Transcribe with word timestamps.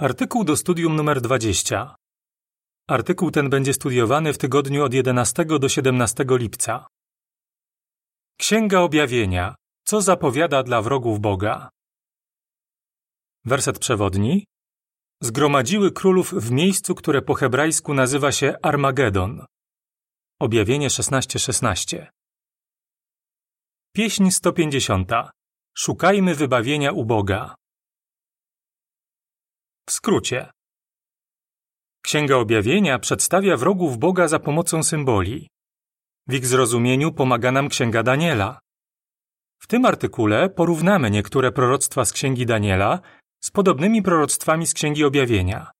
Artykuł 0.00 0.44
do 0.44 0.56
studium 0.56 0.96
numer 0.96 1.20
20. 1.20 1.94
Artykuł 2.88 3.30
ten 3.30 3.50
będzie 3.50 3.74
studiowany 3.74 4.32
w 4.32 4.38
tygodniu 4.38 4.84
od 4.84 4.94
11 4.94 5.44
do 5.44 5.68
17 5.68 6.24
lipca. 6.30 6.86
Księga 8.40 8.80
Objawienia. 8.80 9.54
Co 9.84 10.02
zapowiada 10.02 10.62
dla 10.62 10.82
wrogów 10.82 11.20
Boga? 11.20 11.68
Werset 13.44 13.78
przewodni. 13.78 14.44
Zgromadziły 15.22 15.92
królów 15.92 16.34
w 16.34 16.50
miejscu, 16.50 16.94
które 16.94 17.22
po 17.22 17.34
hebrajsku 17.34 17.94
nazywa 17.94 18.32
się 18.32 18.54
Armagedon. 18.62 19.46
Objawienie 20.40 20.88
16:16. 20.90 21.38
16. 21.38 22.10
Pieśń 23.92 24.30
150. 24.30 25.12
Szukajmy 25.76 26.34
wybawienia 26.34 26.92
u 26.92 27.04
Boga. 27.04 27.54
W 29.88 29.92
skrócie. 29.92 30.50
Księga 32.02 32.36
Objawienia 32.36 32.98
przedstawia 32.98 33.56
wrogów 33.56 33.98
Boga 33.98 34.28
za 34.28 34.38
pomocą 34.38 34.82
symboli. 34.82 35.48
W 36.26 36.34
ich 36.34 36.46
zrozumieniu 36.46 37.12
pomaga 37.12 37.52
nam 37.52 37.68
Księga 37.68 38.02
Daniela. 38.02 38.58
W 39.58 39.66
tym 39.66 39.84
artykule 39.84 40.50
porównamy 40.50 41.10
niektóre 41.10 41.52
proroctwa 41.52 42.04
z 42.04 42.12
Księgi 42.12 42.46
Daniela 42.46 43.00
z 43.40 43.50
podobnymi 43.50 44.02
proroctwami 44.02 44.66
z 44.66 44.74
Księgi 44.74 45.04
Objawienia. 45.04 45.70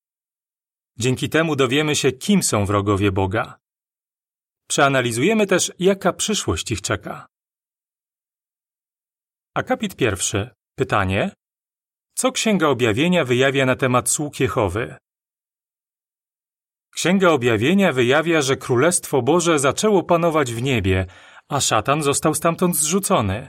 Dzięki 0.96 1.28
temu 1.28 1.56
dowiemy 1.56 1.96
się, 1.96 2.12
kim 2.12 2.42
są 2.42 2.66
wrogowie 2.66 3.12
Boga. 3.12 3.58
Przeanalizujemy 4.68 5.46
też, 5.46 5.72
jaka 5.78 6.12
przyszłość 6.12 6.70
ich 6.70 6.82
czeka. 6.82 7.26
Akapit 9.54 9.96
pierwszy. 9.96 10.50
Pytanie: 10.74 11.32
co 12.20 12.32
Księga 12.32 12.68
Objawienia 12.68 13.24
wyjawia 13.24 13.66
na 13.66 13.76
temat 13.76 14.10
sług 14.10 14.40
Jehowy? 14.40 14.96
Księga 16.90 17.28
Objawienia 17.30 17.92
wyjawia, 17.92 18.42
że 18.42 18.56
Królestwo 18.56 19.22
Boże 19.22 19.58
zaczęło 19.58 20.02
panować 20.02 20.52
w 20.52 20.62
niebie, 20.62 21.06
a 21.48 21.60
szatan 21.60 22.02
został 22.02 22.34
stamtąd 22.34 22.76
zrzucony. 22.76 23.48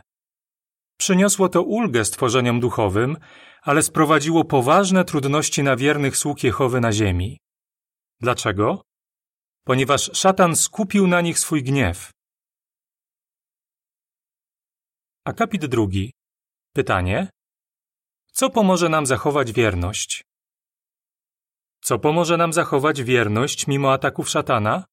Przyniosło 0.99 1.49
to 1.49 1.61
ulgę 1.61 2.05
stworzeniom 2.05 2.59
duchowym, 2.59 3.17
ale 3.61 3.83
sprowadziło 3.83 4.45
poważne 4.45 5.05
trudności 5.05 5.63
na 5.63 5.75
wiernych 5.75 6.17
sług 6.17 6.43
Jehowy 6.43 6.81
na 6.81 6.91
ziemi. 6.91 7.37
Dlaczego? 8.19 8.81
Ponieważ 9.63 10.11
szatan 10.13 10.55
skupił 10.55 11.07
na 11.07 11.21
nich 11.21 11.39
swój 11.39 11.63
gniew. 11.63 12.11
Akapit 15.25 15.65
drugi. 15.65 16.11
Pytanie: 16.73 17.29
co 18.39 18.49
pomoże 18.49 18.89
nam 18.89 19.05
zachować 19.05 19.51
wierność? 19.51 20.23
Co 21.81 21.99
pomoże 21.99 22.37
nam 22.37 22.53
zachować 22.53 23.03
wierność 23.03 23.67
mimo 23.67 23.93
ataków 23.93 24.29
szatana? 24.29 24.85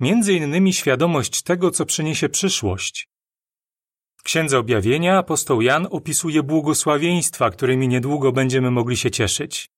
Między 0.00 0.32
innymi 0.32 0.72
świadomość 0.72 1.42
tego, 1.42 1.70
co 1.70 1.86
przyniesie 1.86 2.28
przyszłość. 2.28 3.08
W 4.16 4.22
Księdze 4.22 4.58
Objawienia 4.58 5.18
apostoł 5.18 5.62
Jan 5.62 5.88
opisuje 5.90 6.42
błogosławieństwa, 6.42 7.50
którymi 7.50 7.88
niedługo 7.88 8.32
będziemy 8.32 8.70
mogli 8.70 8.96
się 8.96 9.10
cieszyć. 9.10 9.70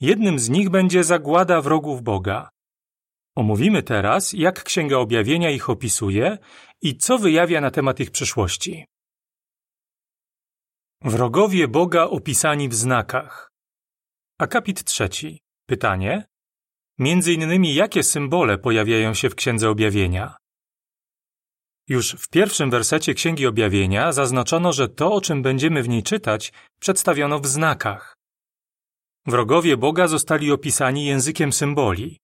Jednym 0.00 0.38
z 0.38 0.48
nich 0.48 0.70
będzie 0.70 1.04
zagłada 1.04 1.60
wrogów 1.60 2.02
Boga. 2.02 2.50
Omówimy 3.36 3.82
teraz, 3.82 4.32
jak 4.32 4.64
Księga 4.64 4.96
Objawienia 4.96 5.50
ich 5.50 5.70
opisuje 5.70 6.38
i 6.82 6.96
co 6.96 7.18
wyjawia 7.18 7.60
na 7.60 7.70
temat 7.70 8.00
ich 8.00 8.10
przyszłości. 8.10 8.84
Wrogowie 11.04 11.68
Boga 11.68 12.04
opisani 12.04 12.68
w 12.68 12.74
znakach. 12.74 13.52
Akapit 14.38 14.84
trzeci. 14.84 15.40
Pytanie. 15.66 16.24
Między 16.98 17.32
innymi 17.32 17.74
jakie 17.74 18.02
symbole 18.02 18.58
pojawiają 18.58 19.14
się 19.14 19.30
w 19.30 19.34
Księdze 19.34 19.70
Objawienia? 19.70 20.36
Już 21.88 22.12
w 22.12 22.28
pierwszym 22.28 22.70
wersecie 22.70 23.14
Księgi 23.14 23.46
Objawienia 23.46 24.12
zaznaczono, 24.12 24.72
że 24.72 24.88
to, 24.88 25.12
o 25.12 25.20
czym 25.20 25.42
będziemy 25.42 25.82
w 25.82 25.88
niej 25.88 26.02
czytać, 26.02 26.52
przedstawiono 26.80 27.38
w 27.38 27.46
znakach. 27.46 28.16
Wrogowie 29.26 29.76
Boga 29.76 30.08
zostali 30.08 30.52
opisani 30.52 31.06
językiem 31.06 31.52
symboli. 31.52 32.18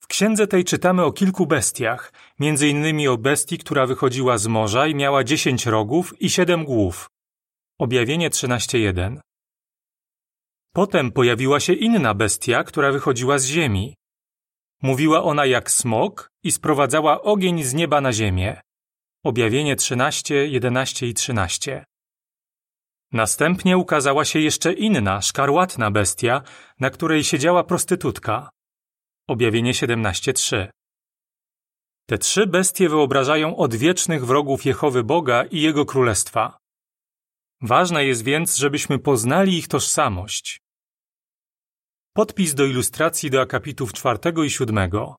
W 0.00 0.06
księdze 0.06 0.46
tej 0.46 0.64
czytamy 0.64 1.04
o 1.04 1.12
kilku 1.12 1.46
bestiach, 1.46 2.12
między 2.38 2.68
innymi 2.68 3.08
o 3.08 3.18
bestii, 3.18 3.58
która 3.58 3.86
wychodziła 3.86 4.38
z 4.38 4.46
morza 4.46 4.86
i 4.86 4.94
miała 4.94 5.24
dziesięć 5.24 5.66
rogów 5.66 6.20
i 6.20 6.30
siedem 6.30 6.64
głów. 6.64 7.08
Objawienie 7.80 8.30
13.1 8.30 9.20
Potem 10.74 11.12
pojawiła 11.12 11.60
się 11.60 11.72
inna 11.72 12.14
bestia, 12.14 12.64
która 12.64 12.92
wychodziła 12.92 13.38
z 13.38 13.44
ziemi. 13.44 13.94
Mówiła 14.82 15.22
ona 15.22 15.46
jak 15.46 15.70
smok 15.70 16.28
i 16.42 16.52
sprowadzała 16.52 17.22
ogień 17.22 17.62
z 17.62 17.74
nieba 17.74 18.00
na 18.00 18.12
ziemię. 18.12 18.60
Objawienie 19.24 19.76
13, 19.76 20.46
11 20.46 21.06
i 21.06 21.14
13. 21.14 21.84
Następnie 23.12 23.76
ukazała 23.76 24.24
się 24.24 24.38
jeszcze 24.38 24.72
inna, 24.72 25.22
szkarłatna 25.22 25.90
bestia, 25.90 26.42
na 26.80 26.90
której 26.90 27.24
siedziała 27.24 27.64
prostytutka. 27.64 28.50
Objawienie 29.28 29.72
17:3. 29.72 30.68
Te 32.06 32.18
trzy 32.18 32.46
bestie 32.46 32.88
wyobrażają 32.88 33.56
odwiecznych 33.56 34.26
wrogów 34.26 34.64
Jehowy 34.64 35.04
Boga 35.04 35.44
i 35.44 35.60
Jego 35.60 35.86
Królestwa. 35.86 36.58
Ważne 37.62 38.04
jest 38.04 38.24
więc, 38.24 38.56
żebyśmy 38.56 38.98
poznali 38.98 39.58
ich 39.58 39.68
tożsamość. 39.68 40.60
Podpis 42.12 42.54
do 42.54 42.64
ilustracji 42.64 43.30
do 43.30 43.40
akapitów 43.40 43.92
czwartego 43.92 44.44
i 44.44 44.50
siódmego. 44.50 45.16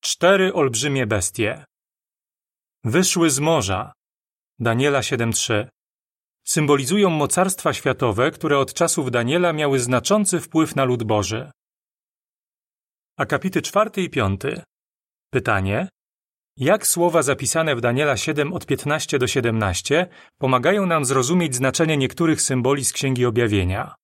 Cztery 0.00 0.54
olbrzymie 0.54 1.06
bestie. 1.06 1.64
Wyszły 2.84 3.30
z 3.30 3.38
morza. 3.38 3.92
Daniela 4.58 5.00
7.3. 5.00 5.68
Symbolizują 6.44 7.10
mocarstwa 7.10 7.72
światowe, 7.72 8.30
które 8.30 8.58
od 8.58 8.74
czasów 8.74 9.10
Daniela 9.10 9.52
miały 9.52 9.80
znaczący 9.80 10.40
wpływ 10.40 10.76
na 10.76 10.84
lud 10.84 11.02
Boży. 11.02 11.50
Akapity 13.16 13.62
czwarty 13.62 14.02
i 14.02 14.10
piąty. 14.10 14.62
Pytanie: 15.30 15.88
jak 16.56 16.86
słowa 16.86 17.22
zapisane 17.22 17.76
w 17.76 17.80
Daniela 17.80 18.16
7 18.16 18.52
od 18.52 18.66
15 18.66 19.18
do 19.18 19.26
17 19.26 20.06
pomagają 20.38 20.86
nam 20.86 21.04
zrozumieć 21.04 21.54
znaczenie 21.54 21.96
niektórych 21.96 22.42
symboli 22.42 22.84
z 22.84 22.92
Księgi 22.92 23.26
Objawienia? 23.26 23.94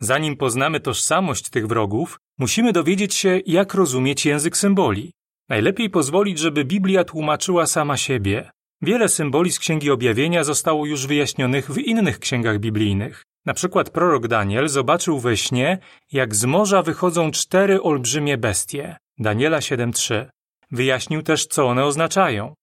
Zanim 0.00 0.36
poznamy 0.36 0.80
tożsamość 0.80 1.50
tych 1.50 1.66
wrogów, 1.66 2.18
musimy 2.38 2.72
dowiedzieć 2.72 3.14
się, 3.14 3.40
jak 3.46 3.74
rozumieć 3.74 4.26
język 4.26 4.56
symboli. 4.56 5.12
Najlepiej 5.48 5.90
pozwolić, 5.90 6.38
żeby 6.38 6.64
Biblia 6.64 7.04
tłumaczyła 7.04 7.66
sama 7.66 7.96
siebie. 7.96 8.50
Wiele 8.82 9.08
symboli 9.08 9.52
z 9.52 9.58
Księgi 9.58 9.90
Objawienia 9.90 10.44
zostało 10.44 10.86
już 10.86 11.06
wyjaśnionych 11.06 11.70
w 11.70 11.78
innych 11.78 12.18
księgach 12.18 12.58
biblijnych. 12.58 13.22
Na 13.46 13.54
przykład 13.54 13.90
prorok 13.90 14.28
Daniel 14.28 14.68
zobaczył 14.68 15.18
we 15.18 15.36
śnie, 15.36 15.78
jak 16.12 16.34
z 16.34 16.44
morza 16.44 16.82
wychodzą 16.82 17.30
cztery 17.30 17.82
olbrzymie 17.82 18.38
bestie. 18.38 18.96
Daniela 19.18 19.58
7:3. 19.58 20.35
Wyjaśnił 20.70 21.22
też, 21.22 21.46
co 21.46 21.66
one 21.66 21.84
oznaczają. 21.84 22.54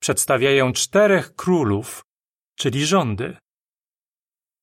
Przedstawiają 0.00 0.72
czterech 0.72 1.34
królów, 1.34 2.02
czyli 2.56 2.86
rządy. 2.86 3.36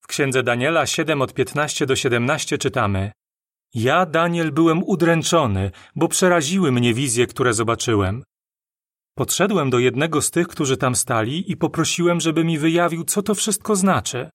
W 0.02 0.08
księdze 0.08 0.44
Daniela 0.44 0.86
7 0.86 1.22
od 1.22 1.34
15 1.34 1.86
do 1.86 1.96
17 1.96 2.58
czytamy: 2.58 3.12
Ja, 3.74 4.06
Daniel, 4.06 4.52
byłem 4.52 4.84
udręczony, 4.84 5.72
bo 5.96 6.08
przeraziły 6.08 6.72
mnie 6.72 6.94
wizje, 6.94 7.28
które 7.28 7.54
zobaczyłem. 7.54 8.24
Podszedłem 9.16 9.70
do 9.70 9.80
jednego 9.80 10.22
z 10.22 10.32
tych, 10.32 10.48
którzy 10.48 10.78
tam 10.78 10.96
stali 10.96 11.52
i 11.52 11.58
poprosiłem, 11.58 12.20
żeby 12.20 12.44
mi 12.44 12.58
wyjawił, 12.58 13.04
co 13.04 13.22
to 13.22 13.36
wszystko 13.36 13.76
znaczy. 13.76 14.30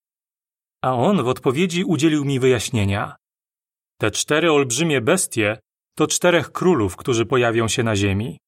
A 0.83 0.93
on 0.95 1.23
w 1.23 1.29
odpowiedzi 1.29 1.85
udzielił 1.85 2.25
mi 2.25 2.41
wyjaśnienia. 2.41 3.17
Te 4.01 4.11
cztery 4.11 4.53
olbrzymie 4.53 5.01
bestie 5.01 5.59
to 5.97 6.07
czterech 6.07 6.53
królów, 6.53 6.97
którzy 6.97 7.27
pojawią 7.27 7.69
się 7.69 7.83
na 7.83 7.97
ziemi. 7.97 8.39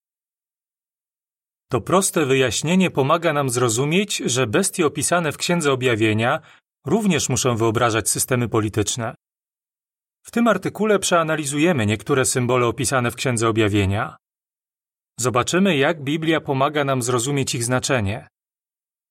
To 1.70 1.80
proste 1.80 2.26
wyjaśnienie 2.26 2.90
pomaga 2.90 3.32
nam 3.32 3.50
zrozumieć, 3.50 4.16
że 4.16 4.46
bestie 4.46 4.86
opisane 4.86 5.32
w 5.32 5.36
Księdze 5.36 5.72
Objawienia 5.72 6.40
również 6.86 7.28
muszą 7.28 7.56
wyobrażać 7.56 8.08
systemy 8.08 8.48
polityczne. 8.48 9.14
W 10.26 10.30
tym 10.30 10.48
artykule 10.48 10.98
przeanalizujemy 10.98 11.86
niektóre 11.86 12.24
symbole 12.24 12.66
opisane 12.66 13.10
w 13.10 13.14
Księdze 13.14 13.48
Objawienia. 13.48 14.16
Zobaczymy, 15.20 15.76
jak 15.76 16.02
Biblia 16.02 16.40
pomaga 16.40 16.84
nam 16.84 17.02
zrozumieć 17.02 17.54
ich 17.54 17.64
znaczenie. 17.64 18.28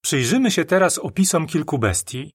Przyjrzymy 0.04 0.52
się 0.52 0.66
teraz 0.66 0.98
opisom 0.98 1.48
kilku 1.48 1.80
bestii. 1.80 2.32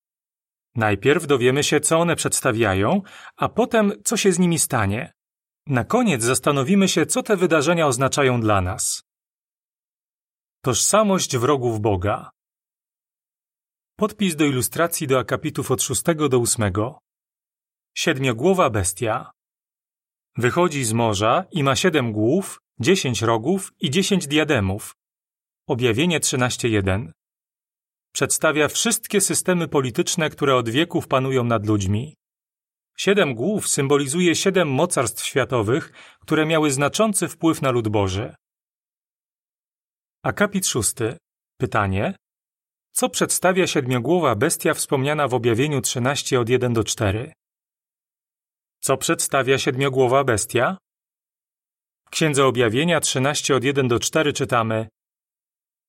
Najpierw 0.76 1.26
dowiemy 1.26 1.64
się, 1.64 1.80
co 1.80 1.98
one 1.98 2.16
przedstawiają, 2.16 3.02
a 3.36 3.48
potem, 3.48 3.92
co 4.04 4.16
się 4.16 4.32
z 4.32 4.38
nimi 4.38 4.58
stanie. 4.58 5.12
Na 5.66 5.84
koniec 5.84 6.22
zastanowimy 6.22 6.88
się, 6.88 7.06
co 7.06 7.22
te 7.22 7.36
wydarzenia 7.36 7.86
oznaczają 7.86 8.40
dla 8.40 8.60
nas. 8.60 9.02
Tożsamość 10.64 11.36
wrogów 11.36 11.80
Boga. 11.80 12.30
Podpis 13.96 14.36
do 14.36 14.44
ilustracji 14.44 15.06
do 15.06 15.18
akapitów 15.18 15.70
od 15.70 15.82
6 15.82 16.02
do 16.30 16.38
8. 16.40 16.72
Siedmiogłowa 17.94 18.70
bestia. 18.70 19.30
Wychodzi 20.36 20.84
z 20.84 20.92
morza 20.92 21.44
i 21.50 21.62
ma 21.62 21.76
siedem 21.76 22.12
głów, 22.12 22.60
dziesięć 22.80 23.22
rogów 23.22 23.72
i 23.80 23.90
dziesięć 23.90 24.26
diademów. 24.26 24.94
Objawienie 25.68 26.20
13.1. 26.20 27.12
Przedstawia 28.12 28.68
wszystkie 28.68 29.20
systemy 29.20 29.68
polityczne, 29.68 30.30
które 30.30 30.56
od 30.56 30.68
wieków 30.68 31.08
panują 31.08 31.44
nad 31.44 31.66
ludźmi. 31.66 32.16
Siedem 32.96 33.34
głów 33.34 33.68
symbolizuje 33.68 34.34
siedem 34.34 34.68
mocarstw 34.68 35.24
światowych, 35.24 35.92
które 36.20 36.46
miały 36.46 36.70
znaczący 36.70 37.28
wpływ 37.28 37.62
na 37.62 37.70
lud 37.70 37.88
Boży. 37.88 38.34
Akapit 40.22 40.66
szósty. 40.66 41.16
Pytanie. 41.56 42.14
Co 42.92 43.08
przedstawia 43.08 43.66
siedmiogłowa 43.66 44.34
bestia 44.34 44.74
wspomniana 44.74 45.28
w 45.28 45.34
objawieniu 45.34 45.80
13 45.80 46.40
od 46.40 46.48
1 46.48 46.72
do 46.72 46.84
4? 46.84 47.32
Co 48.80 48.96
przedstawia 48.96 49.58
siedmiogłowa 49.58 50.24
bestia? 50.24 50.78
W 52.06 52.10
Księdze 52.10 52.46
Objawienia 52.46 53.00
13 53.00 53.56
od 53.56 53.64
1 53.64 53.88
do 53.88 53.98
4 53.98 54.32
czytamy 54.32 54.88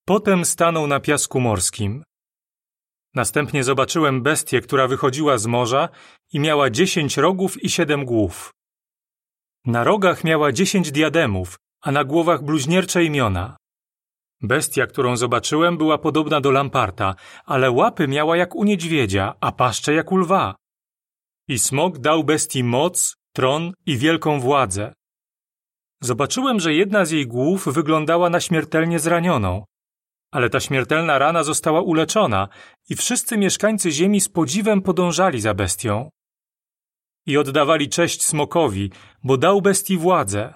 Potem 0.06 0.45
stanął 0.45 0.88
na 0.88 0.99
piasku 0.99 1.39
morskim. 1.39 2.03
Następnie 3.15 3.63
zobaczyłem 3.63 4.21
bestię, 4.21 4.62
która 4.62 4.88
wychodziła 4.88 5.38
z 5.38 5.45
morza 5.45 5.89
i 6.33 6.39
miała 6.39 6.69
dziesięć 6.69 7.18
rogów 7.18 7.63
i 7.63 7.69
siedem 7.69 8.06
głów. 8.06 8.54
Na 9.65 9.83
rogach 9.83 10.24
miała 10.24 10.51
dziesięć 10.51 10.92
diademów, 10.92 11.57
a 11.81 11.92
na 11.92 12.04
głowach 12.04 12.44
bluźniercze 12.44 13.04
imiona. 13.04 13.57
Bestia, 14.42 14.88
którą 14.88 15.18
zobaczyłem, 15.18 15.77
była 15.77 15.98
podobna 15.98 16.42
do 16.42 16.51
lamparta, 16.51 17.15
ale 17.45 17.71
łapy 17.71 18.07
miała 18.07 18.38
jak 18.38 18.56
u 18.56 18.63
niedźwiedzia, 18.63 19.33
a 19.42 19.51
paszcze 19.51 19.94
jak 19.94 20.12
u 20.12 20.18
lwa. 20.18 20.56
I 21.48 21.59
smok 21.59 21.98
dał 21.98 22.24
bestii 22.24 22.63
moc, 22.63 23.16
tron 23.33 23.74
i 23.86 23.98
wielką 23.98 24.39
władzę. 24.39 24.94
Zobaczyłem, 26.01 26.59
że 26.59 26.74
jedna 26.74 27.06
z 27.06 27.12
jej 27.12 27.27
głów 27.27 27.74
wyglądała 27.74 28.30
na 28.30 28.39
śmiertelnie 28.39 29.00
zranioną. 29.00 29.66
Ale 30.33 30.50
ta 30.50 30.59
śmiertelna 30.59 31.18
rana 31.19 31.44
została 31.44 31.81
uleczona 31.81 32.47
i 32.89 32.95
wszyscy 32.95 33.38
mieszkańcy 33.38 33.91
ziemi 33.91 34.21
z 34.21 34.30
podziwem 34.30 34.81
podążali 34.81 35.41
za 35.41 35.53
bestią. 35.53 36.09
I 37.25 37.38
oddawali 37.38 37.89
cześć 37.89 38.25
smokowi, 38.25 38.91
bo 39.24 39.38
dał 39.38 39.62
bestii 39.62 39.97
władzę. 39.97 40.56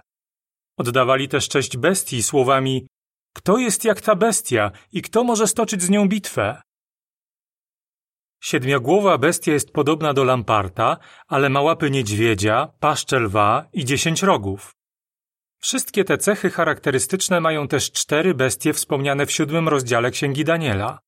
Oddawali 0.77 1.27
też 1.27 1.49
cześć 1.49 1.77
bestii 1.77 2.23
słowami 2.23 2.87
kto 3.37 3.57
jest 3.57 3.85
jak 3.85 4.01
ta 4.01 4.15
bestia 4.15 4.71
i 4.91 5.01
kto 5.01 5.23
może 5.23 5.47
stoczyć 5.47 5.81
z 5.81 5.89
nią 5.89 6.07
bitwę? 6.07 6.61
Siedmiogłowa 8.43 9.17
bestia 9.17 9.51
jest 9.51 9.71
podobna 9.71 10.13
do 10.13 10.23
lamparta, 10.23 10.97
ale 11.27 11.49
ma 11.49 11.61
łapy 11.61 11.91
niedźwiedzia, 11.91 12.67
paszczę 12.79 13.19
lwa 13.19 13.65
i 13.73 13.85
dziesięć 13.85 14.23
rogów. 14.23 14.76
Wszystkie 15.59 16.03
te 16.03 16.17
cechy 16.17 16.49
charakterystyczne 16.49 17.41
mają 17.41 17.67
też 17.67 17.91
cztery 17.91 18.33
bestie 18.33 18.73
wspomniane 18.73 19.25
w 19.25 19.31
siódmym 19.31 19.67
rozdziale 19.67 20.11
Księgi 20.11 20.43
Daniela. 20.43 20.99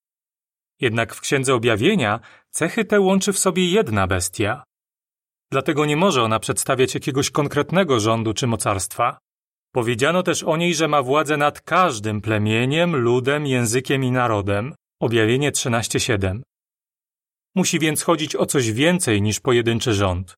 Jednak 0.80 1.16
w 1.16 1.22
Księdze 1.22 1.54
Objawienia 1.54 2.20
cechy 2.50 2.86
te 2.86 3.00
łączy 3.00 3.34
w 3.34 3.40
sobie 3.40 3.72
jedna 3.72 4.08
bestia. 4.08 4.64
Dlatego 5.52 5.86
nie 5.86 5.98
może 5.98 6.24
ona 6.24 6.40
przedstawiać 6.40 6.94
jakiegoś 6.94 7.32
konkretnego 7.32 8.00
rządu 8.00 8.34
czy 8.34 8.48
mocarstwa. 8.48 9.18
Powiedziano 9.74 10.24
też 10.24 10.44
o 10.44 10.58
niej, 10.58 10.76
że 10.76 10.88
ma 10.88 11.02
władzę 11.02 11.38
nad 11.38 11.62
każdym 11.62 12.22
plemieniem, 12.22 12.96
ludem, 12.96 13.48
językiem 13.48 14.04
i 14.04 14.12
narodem. 14.12 14.76
Objawienie 15.02 15.52
13:7. 15.52 16.42
Musi 17.56 17.80
więc 17.80 18.04
chodzić 18.04 18.36
o 18.36 18.46
coś 18.46 18.72
więcej 18.72 19.22
niż 19.22 19.40
pojedynczy 19.40 19.94
rząd. 19.94 20.36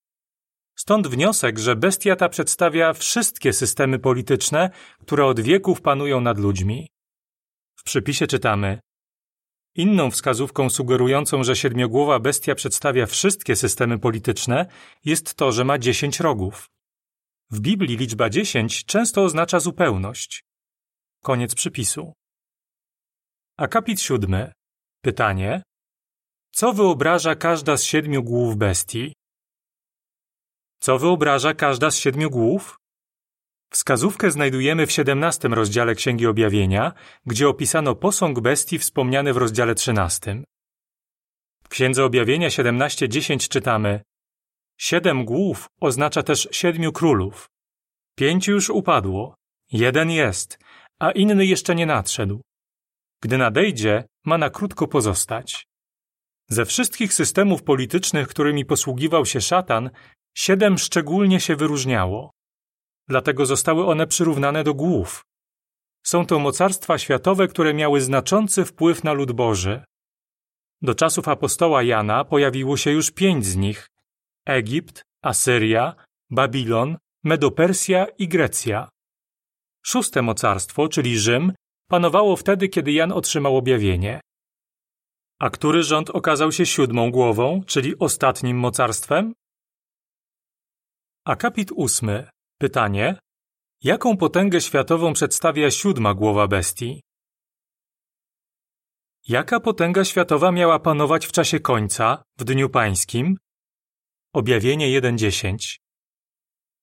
Stąd 0.81 1.07
wniosek, 1.07 1.59
że 1.59 1.75
bestia 1.75 2.15
ta 2.15 2.29
przedstawia 2.29 2.93
wszystkie 2.93 3.53
systemy 3.53 3.99
polityczne, 3.99 4.69
które 5.01 5.25
od 5.25 5.39
wieków 5.39 5.81
panują 5.81 6.21
nad 6.21 6.37
ludźmi. 6.39 6.89
W 7.75 7.83
przypisie 7.83 8.27
czytamy: 8.27 8.79
Inną 9.75 10.11
wskazówką 10.11 10.69
sugerującą, 10.69 11.43
że 11.43 11.55
siedmiogłowa 11.55 12.19
bestia 12.19 12.55
przedstawia 12.55 13.05
wszystkie 13.05 13.55
systemy 13.55 13.99
polityczne, 13.99 14.65
jest 15.05 15.35
to, 15.35 15.51
że 15.51 15.63
ma 15.63 15.77
dziesięć 15.77 16.19
rogów. 16.19 16.69
W 17.51 17.59
Biblii 17.59 17.97
liczba 17.97 18.29
dziesięć 18.29 18.85
często 18.85 19.23
oznacza 19.23 19.59
zupełność. 19.59 20.43
Koniec 21.23 21.55
przypisu. 21.55 22.13
Akapit 23.57 24.01
siódmy. 24.01 24.53
Pytanie. 25.01 25.63
Co 26.51 26.73
wyobraża 26.73 27.35
każda 27.35 27.77
z 27.77 27.83
siedmiu 27.83 28.23
głów 28.23 28.57
bestii? 28.57 29.20
Co 30.83 30.99
wyobraża 30.99 31.53
każda 31.53 31.91
z 31.91 31.97
siedmiu 31.97 32.29
głów? 32.29 32.79
Wskazówkę 33.73 34.31
znajdujemy 34.31 34.87
w 34.87 34.91
siedemnastym 34.91 35.53
rozdziale 35.53 35.95
Księgi 35.95 36.27
Objawienia, 36.27 36.93
gdzie 37.25 37.49
opisano 37.49 37.95
posąg 37.95 38.39
bestii 38.39 38.79
wspomniany 38.79 39.33
w 39.33 39.37
rozdziale 39.37 39.75
trzynastym. 39.75 40.43
W 41.63 41.69
Księdze 41.69 42.05
Objawienia 42.05 42.47
17:10 42.47 43.47
czytamy: 43.49 44.01
Siedem 44.77 45.25
głów 45.25 45.67
oznacza 45.81 46.23
też 46.23 46.47
siedmiu 46.51 46.91
królów. 46.91 47.49
Pięciu 48.15 48.51
już 48.51 48.69
upadło, 48.69 49.35
jeden 49.71 50.09
jest, 50.09 50.59
a 50.99 51.11
inny 51.11 51.45
jeszcze 51.45 51.75
nie 51.75 51.85
nadszedł. 51.85 52.41
Gdy 53.23 53.37
nadejdzie, 53.37 54.03
ma 54.25 54.37
na 54.37 54.49
krótko 54.49 54.87
pozostać. 54.87 55.67
Ze 56.49 56.65
wszystkich 56.65 57.13
systemów 57.13 57.63
politycznych, 57.63 58.27
którymi 58.27 58.65
posługiwał 58.65 59.25
się 59.25 59.41
szatan, 59.41 59.89
siedem 60.35 60.77
szczególnie 60.77 61.39
się 61.39 61.55
wyróżniało. 61.55 62.31
Dlatego 63.07 63.45
zostały 63.45 63.85
one 63.85 64.07
przyrównane 64.07 64.63
do 64.63 64.73
głów. 64.73 65.25
Są 66.03 66.25
to 66.25 66.39
mocarstwa 66.39 66.97
światowe, 66.97 67.47
które 67.47 67.73
miały 67.73 68.01
znaczący 68.01 68.65
wpływ 68.65 69.03
na 69.03 69.13
lud 69.13 69.31
Boży. 69.31 69.83
Do 70.81 70.95
czasów 70.95 71.27
apostoła 71.27 71.83
Jana 71.83 72.25
pojawiło 72.25 72.77
się 72.77 72.91
już 72.91 73.11
pięć 73.11 73.45
z 73.45 73.55
nich: 73.55 73.87
Egipt, 74.45 75.03
Asyria, 75.21 75.95
Babilon, 76.29 76.97
Medopersja 77.23 78.05
i 78.05 78.27
Grecja. 78.27 78.89
Szóste 79.85 80.21
mocarstwo, 80.21 80.87
czyli 80.87 81.19
Rzym, 81.19 81.53
panowało 81.87 82.35
wtedy, 82.35 82.69
kiedy 82.69 82.91
Jan 82.91 83.11
otrzymał 83.11 83.57
objawienie. 83.57 84.21
A 85.39 85.49
który 85.49 85.83
rząd 85.83 86.09
okazał 86.09 86.51
się 86.51 86.65
siódmą 86.65 87.11
głową, 87.11 87.61
czyli 87.67 87.99
ostatnim 87.99 88.57
mocarstwem? 88.57 89.33
Akapit 91.25 91.71
ósmy. 91.71 92.29
Pytanie. 92.57 93.19
Jaką 93.83 94.17
potęgę 94.17 94.61
światową 94.61 95.13
przedstawia 95.13 95.71
siódma 95.71 96.13
głowa 96.13 96.47
bestii? 96.47 97.01
Jaka 99.27 99.59
potęga 99.59 100.05
światowa 100.05 100.51
miała 100.51 100.79
panować 100.79 101.25
w 101.25 101.31
czasie 101.31 101.59
końca, 101.59 102.23
w 102.37 102.43
Dniu 102.43 102.69
Pańskim? 102.69 103.37
Objawienie 104.33 105.01
1.10 105.01 105.77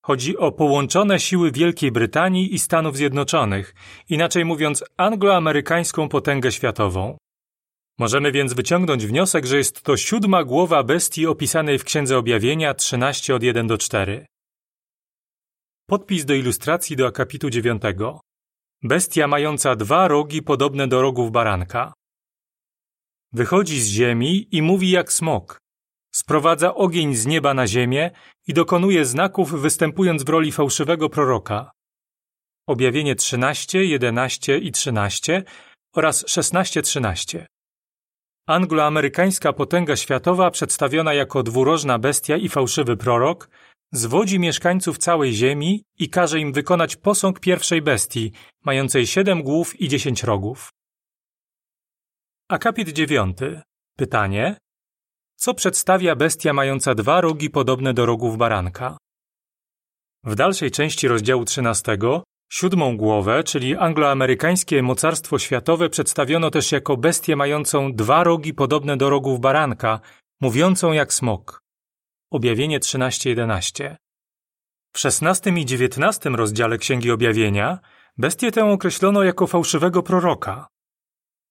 Chodzi 0.04 0.37
o 0.37 0.52
połączone 0.52 1.21
siły 1.21 1.52
Wielkiej 1.52 1.92
Brytanii 1.92 2.54
i 2.54 2.59
Stanów 2.59 2.97
Zjednoczonych, 2.97 3.75
inaczej 4.09 4.45
mówiąc 4.45 4.85
angloamerykańską 4.97 6.09
potęgę 6.09 6.52
światową. 6.52 7.18
Możemy 7.99 8.33
więc 8.33 8.52
wyciągnąć 8.52 9.07
wniosek, 9.07 9.47
że 9.47 9.57
jest 9.57 9.83
to 9.83 9.97
siódma 9.97 10.45
głowa 10.45 10.83
bestii 10.83 11.26
opisanej 11.26 11.78
w 11.78 11.85
Księdze 11.85 12.19
Objawienia 12.19 12.75
13 12.75 13.35
od 13.35 13.43
1 13.43 13.67
do 13.67 13.78
4. 13.78 14.26
Podpis 15.87 16.25
do 16.25 16.35
ilustracji 16.35 16.97
do 16.97 17.07
akapitu 17.07 17.50
9. 17.50 17.83
Bestia 18.83 19.26
mająca 19.26 19.76
dwa 19.76 20.09
rogi 20.09 20.43
podobne 20.43 20.88
do 20.88 21.02
rogów 21.02 21.31
baranka. 21.33 21.93
Wychodzi 23.33 23.81
z 23.81 23.87
ziemi 23.87 24.49
i 24.57 24.62
mówi 24.62 24.90
jak 24.90 25.12
smok. 25.12 25.59
Sprowadza 26.14 26.75
ogień 26.75 27.14
z 27.14 27.26
nieba 27.26 27.55
na 27.55 27.67
ziemię 27.67 28.11
i 28.47 28.55
dokonuje 28.55 29.05
znaków 29.05 29.61
występując 29.61 30.23
w 30.23 30.28
roli 30.28 30.52
fałszywego 30.52 31.09
proroka. 31.09 31.71
Objawienie 32.69 33.14
13, 33.14 33.85
11 33.85 34.59
i 34.59 34.73
13 34.73 35.43
oraz 35.95 36.25
16-13. 36.25 37.47
Angloamerykańska 38.49 39.52
potęga 39.52 39.97
światowa 39.97 40.50
przedstawiona 40.50 41.14
jako 41.14 41.43
dwurożna 41.43 41.99
bestia 41.99 42.37
i 42.37 42.49
fałszywy 42.49 42.97
prorok 42.97 43.49
zwodzi 43.93 44.38
mieszkańców 44.38 44.99
całej 44.99 45.33
ziemi 45.33 45.85
i 45.99 46.09
każe 46.09 46.40
im 46.40 46.52
wykonać 46.52 46.97
posąg 46.97 47.40
pierwszej 47.40 47.83
bestii, 47.83 48.33
mającej 48.64 49.07
siedem 49.07 49.43
głów 49.43 49.81
i 49.81 49.88
dziesięć 49.88 50.23
rogów. 50.23 50.71
Akapit 52.49 52.88
dziewiąty. 52.88 53.61
Pytanie. 53.97 54.57
Co 55.37 55.55
przedstawia 55.55 56.17
bestia 56.17 56.52
mająca 56.52 56.95
dwa 56.95 57.21
rogi 57.21 57.50
podobne 57.50 57.95
do 57.95 58.07
rogów 58.07 58.37
baranka? 58.37 58.97
W 60.25 60.35
dalszej 60.35 60.71
części 60.71 61.09
rozdziału 61.09 61.45
13 61.45 61.99
siódmą 62.49 62.97
głowę, 62.97 63.45
czyli 63.45 63.76
angloamerykańskie 63.76 64.83
mocarstwo 64.83 65.38
światowe 65.38 65.88
przedstawiono 65.88 66.50
też 66.50 66.73
jako 66.73 66.97
bestię 66.97 67.37
mającą 67.37 67.93
dwa 67.93 68.25
rogi 68.25 68.55
podobne 68.55 68.97
do 68.97 69.11
rogów 69.11 69.40
baranka, 69.40 70.00
mówiącą 70.40 70.93
jak 70.93 71.12
smok. 71.12 71.62
Objawienie 72.31 72.81
13:11. 72.81 73.97
W 74.93 75.00
XVI 75.05 75.61
i 75.61 75.62
XIX 75.62 76.37
rozdziale 76.37 76.78
Księgi 76.78 77.11
Objawienia 77.11 77.78
bestię 78.19 78.52
tę 78.52 78.64
określono 78.64 79.23
jako 79.23 79.47
fałszywego 79.47 80.02
proroka. 80.02 80.67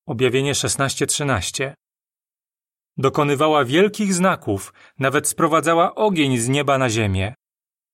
Objawienie 0.08 0.54
16:13. 0.54 1.74
Dokonywała 2.98 3.66
wielkich 3.66 4.14
znaków, 4.14 4.74
nawet 5.00 5.28
sprowadzała 5.28 5.96
ogień 5.96 6.38
z 6.38 6.48
nieba 6.48 6.78
na 6.78 6.90
ziemię. 6.90 7.34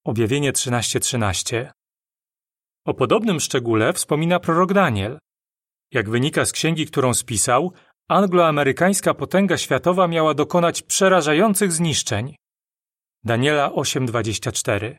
Objawienie 0.05 0.53
13:13. 0.53 1.71
O 2.85 2.93
podobnym 2.93 3.39
szczególe 3.39 3.93
wspomina 3.93 4.39
prorok 4.39 4.73
Daniel. 4.73 5.19
Jak 5.91 6.09
wynika 6.09 6.45
z 6.45 6.51
księgi, 6.51 6.85
którą 6.85 7.13
spisał, 7.13 7.73
angloamerykańska 8.09 9.13
potęga 9.13 9.57
światowa 9.57 10.07
miała 10.07 10.33
dokonać 10.33 10.81
przerażających 10.81 11.71
zniszczeń. 11.71 12.35
Daniela 13.23 13.69
8:24. 13.69 14.95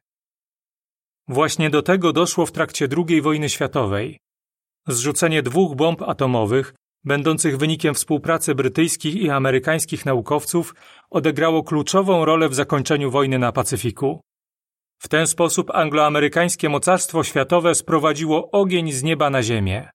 Właśnie 1.28 1.70
do 1.70 1.82
tego 1.82 2.12
doszło 2.12 2.46
w 2.46 2.52
trakcie 2.52 2.88
II 2.96 3.22
wojny 3.22 3.48
światowej. 3.48 4.18
Zrzucenie 4.88 5.42
dwóch 5.42 5.76
bomb 5.76 6.02
atomowych, 6.02 6.74
będących 7.04 7.58
wynikiem 7.58 7.94
współpracy 7.94 8.54
brytyjskich 8.54 9.16
i 9.16 9.30
amerykańskich 9.30 10.06
naukowców, 10.06 10.74
odegrało 11.10 11.62
kluczową 11.62 12.24
rolę 12.24 12.48
w 12.48 12.54
zakończeniu 12.54 13.10
wojny 13.10 13.38
na 13.38 13.52
Pacyfiku. 13.52 14.20
W 14.98 15.08
ten 15.08 15.26
sposób 15.26 15.70
angloamerykańskie 15.70 16.68
mocarstwo 16.68 17.24
światowe 17.24 17.74
sprowadziło 17.74 18.50
ogień 18.50 18.92
z 18.92 19.02
nieba 19.02 19.30
na 19.30 19.42
ziemię. 19.42 19.90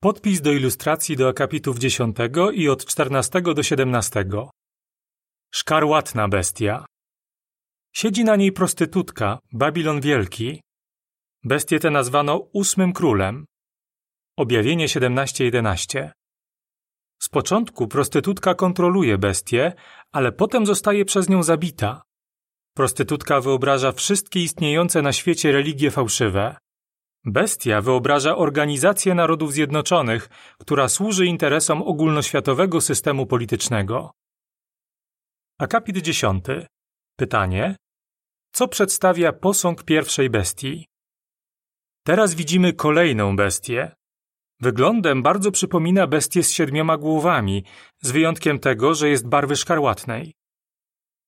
Podpis 0.00 0.40
do 0.40 0.52
ilustracji 0.52 1.16
do 1.16 1.28
akapitów 1.28 1.78
10 1.78 2.16
i 2.54 2.68
od 2.68 2.84
14 2.84 3.42
do 3.42 3.62
17. 3.62 4.24
Szkarłatna 5.54 6.28
bestia. 6.28 6.84
Siedzi 7.92 8.24
na 8.24 8.36
niej 8.36 8.52
prostytutka, 8.52 9.38
Babilon 9.52 10.00
Wielki. 10.00 10.60
Bestię 11.44 11.80
tę 11.80 11.90
nazwano 11.90 12.36
ósmym 12.52 12.92
królem. 12.92 13.44
Objawienie 14.36 14.88
17:11. 14.88 16.10
Z 17.22 17.28
początku 17.28 17.88
prostytutka 17.88 18.54
kontroluje 18.54 19.18
bestię, 19.18 19.72
ale 20.12 20.32
potem 20.32 20.66
zostaje 20.66 21.04
przez 21.04 21.28
nią 21.28 21.42
zabita. 21.42 22.02
Prostytutka 22.80 23.40
wyobraża 23.40 23.92
wszystkie 23.92 24.40
istniejące 24.40 25.02
na 25.02 25.12
świecie 25.12 25.52
religie 25.52 25.90
fałszywe. 25.90 26.56
Bestia 27.24 27.80
wyobraża 27.80 28.36
Organizację 28.36 29.14
Narodów 29.14 29.52
Zjednoczonych, 29.52 30.28
która 30.58 30.88
służy 30.88 31.26
interesom 31.26 31.82
ogólnoświatowego 31.82 32.80
systemu 32.80 33.26
politycznego. 33.26 34.10
Akapit 35.58 35.96
10. 35.96 36.44
Pytanie: 37.16 37.76
Co 38.52 38.68
przedstawia 38.68 39.32
posąg 39.32 39.84
pierwszej 39.84 40.30
bestii? 40.30 40.86
Teraz 42.04 42.34
widzimy 42.34 42.72
kolejną 42.72 43.36
bestię. 43.36 43.92
Wyglądem 44.60 45.22
bardzo 45.22 45.50
przypomina 45.50 46.06
bestię 46.06 46.42
z 46.42 46.52
siedmioma 46.52 46.96
głowami, 46.96 47.64
z 48.02 48.10
wyjątkiem 48.10 48.58
tego, 48.58 48.94
że 48.94 49.08
jest 49.08 49.28
barwy 49.28 49.56
szkarłatnej. 49.56 50.39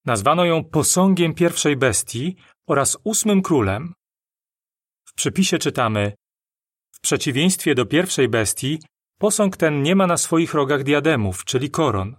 Nazwano 0.05 0.45
ją 0.45 0.65
posągiem 0.65 1.35
pierwszej 1.35 1.77
bestii 1.77 2.37
oraz 2.69 2.99
ósmym 3.05 3.43
królem. 3.43 3.95
W 5.05 5.15
przypisie 5.15 5.59
czytamy: 5.59 6.13
W 6.93 7.01
przeciwieństwie 7.01 7.75
do 7.75 7.87
pierwszej 7.87 8.29
bestii, 8.29 8.79
posąg 9.19 9.57
ten 9.57 9.83
nie 9.83 9.97
ma 9.97 10.07
na 10.07 10.17
swoich 10.17 10.55
rogach 10.55 10.83
diademów, 10.83 11.45
czyli 11.45 11.71
koron. 11.71 12.17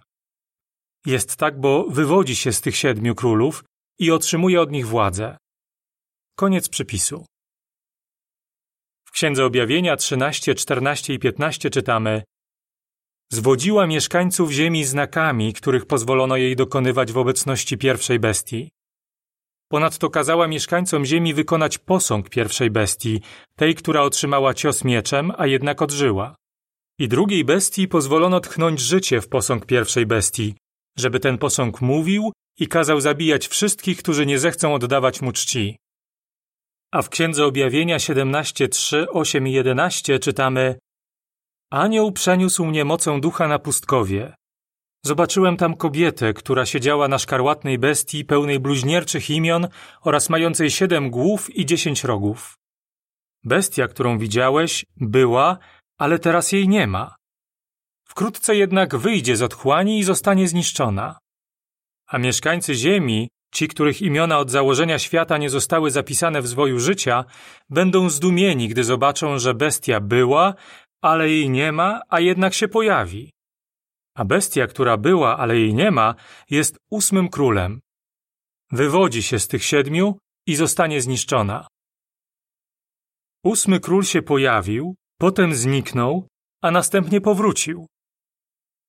Jest 1.06 1.36
tak, 1.36 1.60
bo 1.60 1.86
wywodzi 1.90 2.36
się 2.36 2.54
z 2.54 2.62
tych 2.62 2.76
siedmiu 2.76 3.16
królów 3.16 3.64
i 4.00 4.12
otrzymuje 4.12 4.62
od 4.62 4.72
nich 4.72 4.88
władzę. 4.88 5.38
Koniec 6.36 6.70
przypisu. 6.70 7.26
W 9.06 9.12
Księdze 9.12 9.46
Objawienia 9.46 9.96
13, 9.96 10.56
14 10.56 11.14
i 11.14 11.20
15 11.20 11.70
czytamy: 11.70 12.24
Zwodziła 13.34 13.88
mieszkańców 13.88 14.52
ziemi 14.52 14.86
znakami, 14.86 15.54
których 15.54 15.86
pozwolono 15.86 16.38
jej 16.38 16.56
dokonywać 16.56 17.12
w 17.12 17.18
obecności 17.18 17.78
pierwszej 17.78 18.20
bestii. 18.20 18.72
Ponadto 19.72 20.10
kazała 20.10 20.48
mieszkańcom 20.48 21.06
ziemi 21.06 21.34
wykonać 21.34 21.78
posąg 21.78 22.30
pierwszej 22.30 22.72
bestii, 22.72 23.22
tej, 23.56 23.76
która 23.76 24.02
otrzymała 24.02 24.54
cios 24.54 24.84
mieczem, 24.84 25.32
a 25.38 25.48
jednak 25.48 25.82
odżyła. 25.82 26.36
I 27.00 27.08
drugiej 27.08 27.46
bestii 27.46 27.88
pozwolono 27.88 28.40
tchnąć 28.40 28.80
życie 28.80 29.22
w 29.22 29.30
posąg 29.30 29.66
pierwszej 29.66 30.06
bestii, 30.06 30.56
żeby 30.98 31.20
ten 31.20 31.38
posąg 31.38 31.82
mówił 31.82 32.32
i 32.60 32.68
kazał 32.68 33.02
zabijać 33.02 33.48
wszystkich, 33.48 33.98
którzy 33.98 34.26
nie 34.26 34.40
zechcą 34.40 34.74
oddawać 34.74 35.22
mu 35.22 35.32
czci. 35.32 35.78
A 36.92 37.02
w 37.02 37.10
Księdze 37.10 37.46
Objawienia 37.46 38.00
17, 38.00 38.68
3, 38.68 39.06
8 39.10 39.48
i 39.48 39.52
11 39.52 40.20
czytamy 40.20 40.76
Anioł 41.74 42.12
przeniósł 42.12 42.66
mnie 42.66 42.86
mocą 42.86 43.22
ducha 43.22 43.48
na 43.48 43.60
pustkowie. 43.60 44.36
Zobaczyłem 45.06 45.58
tam 45.58 45.76
kobietę, 45.76 46.34
która 46.34 46.66
siedziała 46.66 47.08
na 47.08 47.20
szkarłatnej 47.20 47.80
bestii 47.80 48.26
pełnej 48.26 48.60
bluźnierczych 48.60 49.30
imion 49.30 49.68
oraz 50.02 50.30
mającej 50.30 50.72
siedem 50.72 51.10
głów 51.10 51.56
i 51.56 51.66
dziesięć 51.66 52.04
rogów. 52.04 52.58
Bestia, 53.44 53.88
którą 53.88 54.18
widziałeś, 54.18 54.86
była, 54.98 55.58
ale 55.98 56.20
teraz 56.20 56.52
jej 56.52 56.68
nie 56.68 56.88
ma. 56.88 57.16
Wkrótce 58.04 58.56
jednak 58.56 58.96
wyjdzie 58.96 59.38
z 59.38 59.42
otchłani 59.42 60.00
i 60.00 60.04
zostanie 60.04 60.48
zniszczona. 60.48 61.18
A 62.08 62.18
mieszkańcy 62.18 62.76
Ziemi, 62.76 63.30
ci, 63.54 63.68
których 63.68 64.02
imiona 64.02 64.38
od 64.40 64.52
założenia 64.52 65.00
świata 65.00 65.38
nie 65.38 65.50
zostały 65.50 65.92
zapisane 65.92 66.42
w 66.42 66.48
zwoju 66.48 66.80
życia, 66.80 67.26
będą 67.70 68.10
zdumieni, 68.10 68.68
gdy 68.68 68.84
zobaczą, 68.84 69.40
że 69.40 69.54
bestia 69.54 70.00
była, 70.00 70.54
ale 71.04 71.30
jej 71.30 71.50
nie 71.50 71.72
ma, 71.72 72.02
a 72.10 72.20
jednak 72.20 72.54
się 72.54 72.68
pojawi. 72.68 73.32
A 74.18 74.26
bestia, 74.26 74.68
która 74.68 74.98
była, 74.98 75.38
ale 75.38 75.60
jej 75.60 75.74
nie 75.74 75.92
ma, 75.92 76.16
jest 76.50 76.78
ósmym 76.92 77.30
królem. 77.30 77.80
Wywodzi 78.72 79.24
się 79.24 79.40
z 79.40 79.48
tych 79.48 79.64
siedmiu 79.64 80.18
i 80.48 80.56
zostanie 80.56 81.02
zniszczona. 81.02 81.68
Ósmy 83.44 83.80
król 83.80 84.04
się 84.04 84.22
pojawił, 84.22 84.96
potem 85.20 85.54
zniknął, 85.54 86.28
a 86.62 86.72
następnie 86.72 87.22
powrócił. 87.22 87.88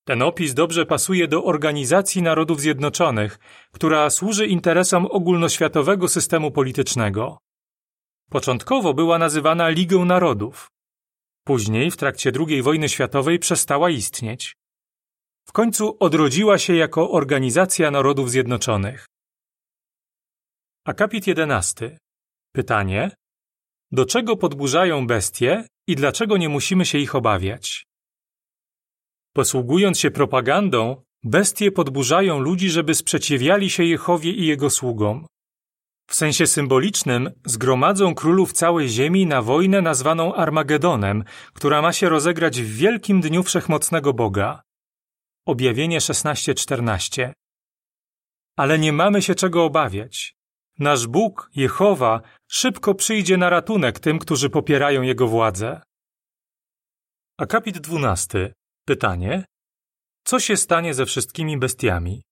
Ten 0.07 0.21
opis 0.21 0.53
dobrze 0.53 0.85
pasuje 0.85 1.27
do 1.27 1.43
Organizacji 1.43 2.21
Narodów 2.21 2.59
Zjednoczonych, 2.59 3.39
która 3.71 4.09
służy 4.09 4.47
interesom 4.47 5.05
ogólnoświatowego 5.05 6.07
systemu 6.07 6.51
politycznego. 6.51 7.37
Początkowo 8.29 8.93
była 8.93 9.17
nazywana 9.17 9.69
Ligą 9.69 10.05
Narodów. 10.05 10.74
Później, 11.47 11.91
w 11.91 11.97
trakcie 11.97 12.31
II 12.47 12.61
wojny 12.61 12.89
światowej, 12.89 13.39
przestała 13.39 13.89
istnieć. 13.89 14.55
W 15.47 15.51
końcu 15.51 15.97
odrodziła 15.99 16.57
się 16.57 16.75
jako 16.75 17.11
Organizacja 17.11 17.91
Narodów 17.91 18.29
Zjednoczonych. 18.31 19.05
Akapit 20.85 21.27
11. 21.27 21.97
Pytanie: 22.55 23.11
Do 23.91 24.05
czego 24.05 24.37
podburzają 24.37 25.07
bestie 25.07 25.67
i 25.87 25.95
dlaczego 25.95 26.37
nie 26.37 26.49
musimy 26.49 26.85
się 26.85 26.97
ich 26.97 27.15
obawiać? 27.15 27.85
Posługując 29.33 29.99
się 29.99 30.11
propagandą, 30.11 31.03
bestie 31.23 31.71
podburzają 31.71 32.39
ludzi, 32.39 32.69
żeby 32.69 32.95
sprzeciwiali 32.95 33.69
się 33.69 33.83
Jehowie 33.83 34.31
i 34.31 34.45
jego 34.45 34.69
sługom. 34.69 35.27
W 36.07 36.15
sensie 36.15 36.47
symbolicznym 36.47 37.31
zgromadzą 37.45 38.15
królów 38.15 38.53
całej 38.53 38.89
ziemi 38.89 39.25
na 39.25 39.41
wojnę 39.41 39.81
nazwaną 39.81 40.35
Armagedonem, 40.35 41.23
która 41.53 41.81
ma 41.81 41.93
się 41.93 42.09
rozegrać 42.09 42.61
w 42.61 42.75
wielkim 42.75 43.21
dniu 43.21 43.43
wszechmocnego 43.43 44.13
Boga. 44.13 44.61
Objawienie 45.45 45.99
16:14. 45.99 47.33
Ale 48.57 48.79
nie 48.79 48.93
mamy 48.93 49.21
się 49.21 49.35
czego 49.35 49.63
obawiać. 49.63 50.35
Nasz 50.79 51.07
Bóg, 51.07 51.49
Jehowa, 51.55 52.21
szybko 52.47 52.95
przyjdzie 52.95 53.37
na 53.37 53.49
ratunek 53.49 53.99
tym, 53.99 54.19
którzy 54.19 54.49
popierają 54.49 55.01
jego 55.01 55.27
władzę. 55.27 55.81
Akapit 57.37 57.77
12. 57.77 58.53
Pytanie: 58.85 59.45
Co 60.25 60.39
się 60.39 60.57
stanie 60.57 60.93
ze 60.93 61.05
wszystkimi 61.05 61.57
bestiami? 61.57 62.23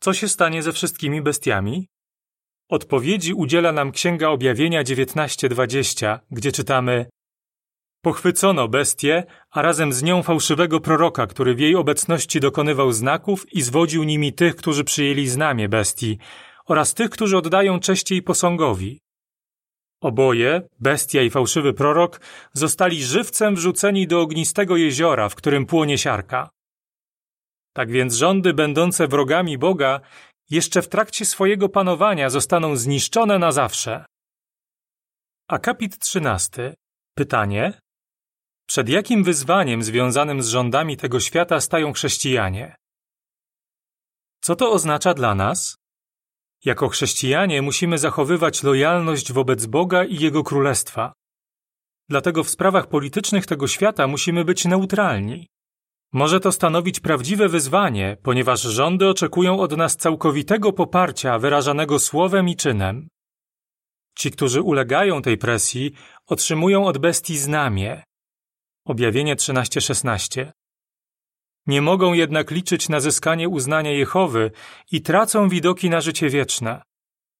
Co 0.00 0.14
się 0.14 0.28
stanie 0.28 0.62
ze 0.62 0.72
wszystkimi 0.72 1.22
bestiami? 1.22 1.88
Odpowiedzi 2.68 3.34
udziela 3.34 3.72
nam 3.72 3.92
Księga 3.92 4.28
Objawienia 4.28 4.84
19:20, 4.84 6.18
gdzie 6.30 6.52
czytamy: 6.52 7.06
Pochwycono 8.02 8.68
bestię, 8.68 9.24
a 9.50 9.62
razem 9.62 9.92
z 9.92 10.02
nią 10.02 10.22
fałszywego 10.22 10.80
proroka, 10.80 11.26
który 11.26 11.54
w 11.54 11.60
jej 11.60 11.76
obecności 11.76 12.40
dokonywał 12.40 12.92
znaków 12.92 13.52
i 13.52 13.62
zwodził 13.62 14.04
nimi 14.04 14.32
tych, 14.32 14.56
którzy 14.56 14.84
przyjęli 14.84 15.26
znamie 15.26 15.68
bestii, 15.68 16.18
oraz 16.66 16.94
tych, 16.94 17.10
którzy 17.10 17.36
oddają 17.36 17.80
cześć 17.80 18.10
jej 18.10 18.22
posągowi. 18.22 19.00
Oboje, 20.00 20.62
bestia 20.80 21.22
i 21.22 21.30
fałszywy 21.30 21.72
prorok, 21.72 22.20
zostali 22.52 23.04
żywcem 23.04 23.54
wrzuceni 23.54 24.06
do 24.06 24.20
ognistego 24.20 24.76
jeziora, 24.76 25.28
w 25.28 25.34
którym 25.34 25.66
płonie 25.66 25.98
siarka. 25.98 26.50
Tak 27.72 27.90
więc 27.90 28.14
rządy 28.14 28.54
będące 28.54 29.08
wrogami 29.08 29.58
Boga 29.58 30.00
jeszcze 30.50 30.82
w 30.82 30.88
trakcie 30.88 31.24
swojego 31.24 31.68
panowania 31.68 32.30
zostaną 32.30 32.76
zniszczone 32.76 33.38
na 33.38 33.52
zawsze. 33.52 34.04
Akapit 35.48 35.98
13. 35.98 36.74
Pytanie: 37.16 37.80
Przed 38.68 38.88
jakim 38.88 39.24
wyzwaniem 39.24 39.82
związanym 39.82 40.42
z 40.42 40.48
rządami 40.48 40.96
tego 40.96 41.20
świata 41.20 41.60
stają 41.60 41.92
chrześcijanie? 41.92 42.76
Co 44.42 44.56
to 44.56 44.72
oznacza 44.72 45.14
dla 45.14 45.34
nas? 45.34 45.76
Jako 46.64 46.88
chrześcijanie 46.88 47.62
musimy 47.62 47.98
zachowywać 47.98 48.62
lojalność 48.62 49.32
wobec 49.32 49.66
Boga 49.66 50.04
i 50.04 50.16
Jego 50.16 50.42
Królestwa. 50.42 51.12
Dlatego 52.08 52.44
w 52.44 52.50
sprawach 52.50 52.86
politycznych 52.86 53.46
tego 53.46 53.66
świata 53.66 54.06
musimy 54.06 54.44
być 54.44 54.64
neutralni. 54.64 55.46
Może 56.14 56.40
to 56.40 56.52
stanowić 56.52 57.00
prawdziwe 57.00 57.48
wyzwanie, 57.48 58.16
ponieważ 58.22 58.62
rządy 58.62 59.08
oczekują 59.08 59.60
od 59.60 59.76
nas 59.76 59.96
całkowitego 59.96 60.72
poparcia 60.72 61.38
wyrażanego 61.38 61.98
słowem 61.98 62.48
i 62.48 62.56
czynem. 62.56 63.08
Ci, 64.18 64.30
którzy 64.30 64.62
ulegają 64.62 65.22
tej 65.22 65.38
presji, 65.38 65.92
otrzymują 66.26 66.86
od 66.86 66.98
bestii 66.98 67.38
znamie. 67.38 68.02
Objawienie 68.86 69.36
13:16. 69.36 70.52
Nie 71.66 71.82
mogą 71.82 72.12
jednak 72.12 72.50
liczyć 72.50 72.88
na 72.88 73.00
zyskanie 73.00 73.48
uznania 73.48 73.90
Jehowy 73.90 74.50
i 74.90 75.02
tracą 75.02 75.48
widoki 75.48 75.90
na 75.90 76.00
życie 76.00 76.28
wieczne. 76.30 76.82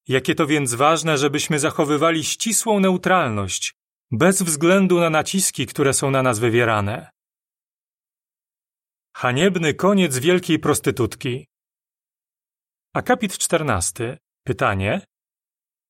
Jakie 0.09 0.35
to 0.35 0.47
więc 0.47 0.75
ważne, 0.75 1.19
żebyśmy 1.19 1.59
zachowywali 1.59 2.25
ścisłą 2.25 2.81
neutralność, 2.81 3.75
bez 4.11 4.43
względu 4.43 5.01
na 5.01 5.11
naciski, 5.11 5.67
które 5.67 5.95
są 5.95 6.11
na 6.11 6.23
nas 6.23 6.39
wywierane. 6.39 7.14
Haniebny 9.17 9.75
koniec 9.75 10.19
wielkiej 10.19 10.59
prostytutki. 10.59 11.47
Akapit 12.95 13.39
14. 13.39 14.19
Pytanie. 14.47 15.01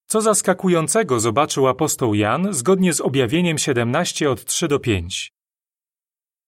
Co 0.06 0.20
zaskakującego 0.20 1.20
zobaczył 1.20 1.68
apostoł 1.68 2.14
Jan 2.14 2.54
zgodnie 2.54 2.92
z 2.92 3.00
objawieniem 3.00 3.58
17 3.58 4.30
od 4.30 4.44
3 4.44 4.68
do 4.68 4.78
5? 4.78 5.32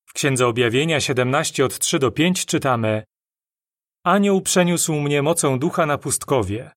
W 0.07 0.13
Księdze 0.13 0.47
Objawienia 0.47 1.01
17 1.01 1.65
od 1.65 1.79
3 1.79 1.99
do 1.99 2.11
5 2.11 2.47
czytamy 2.47 3.05
Anioł 4.05 4.41
przeniósł 4.41 4.95
mnie 4.95 5.23
mocą 5.23 5.59
ducha 5.59 5.87
na 5.87 5.99
pustkowie. 5.99 6.71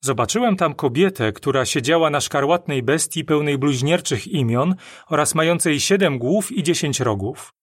Zobaczyłem 0.00 0.56
tam 0.56 0.74
kobietę, 0.74 1.32
która 1.32 1.66
siedziała 1.66 2.10
na 2.10 2.20
szkarłatnej 2.20 2.82
bestii 2.82 3.24
pełnej 3.24 3.58
bluźnierczych 3.58 4.28
imion 4.28 4.74
oraz 5.06 5.34
mającej 5.34 5.80
siedem 5.80 6.18
głów 6.18 6.52
i 6.52 6.62
dziesięć 6.62 7.00
rogów. 7.00 7.55